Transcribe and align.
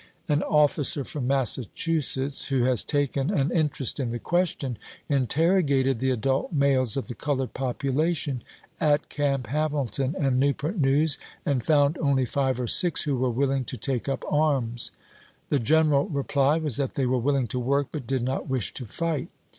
An 0.27 0.41
officer 0.41 1.03
from 1.03 1.27
Massachusetts, 1.27 2.47
who 2.47 2.63
has 2.63 2.83
taken 2.83 3.29
an 3.29 3.51
in 3.51 3.69
terest 3.69 3.99
in 3.99 4.09
the 4.09 4.17
question, 4.17 4.79
interrogated 5.07 5.99
the 5.99 6.09
adult 6.09 6.51
males 6.51 6.97
of 6.97 7.07
the 7.07 7.13
colored 7.13 7.53
population 7.53 8.43
at 8.79 9.09
Camp 9.09 9.45
Hamilton 9.45 10.15
and 10.17 10.39
Newport 10.39 10.79
News, 10.79 11.19
and 11.45 11.63
found 11.63 11.99
only 11.99 12.25
five 12.25 12.59
or 12.59 12.65
six 12.65 13.03
who 13.03 13.15
were 13.15 13.29
willing 13.29 13.63
to 13.65 13.77
take 13.77 14.09
up 14.09 14.23
arms. 14.27 14.91
The 15.49 15.59
general 15.59 16.07
reply 16.07 16.57
was 16.57 16.77
that 16.77 16.95
they 16.95 17.05
were 17.05 17.19
willing 17.19 17.45
to 17.49 17.59
work, 17.59 17.89
but 17.91 18.07
did 18.07 18.23
not 18.23 18.49
wish 18.49 18.73
to 18.73 18.87
fight. 18.87 19.27